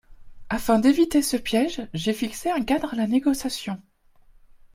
[0.49, 3.79] Afin d’éviter ce piège, j’ai fixé un cadre à la négociation.